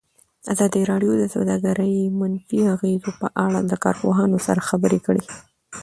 [0.53, 5.23] ازادي راډیو د سوداګري د منفي اغېزو په اړه له کارپوهانو سره خبرې کړي.